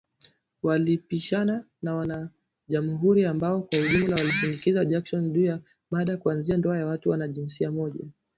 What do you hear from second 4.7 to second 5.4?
Jackson,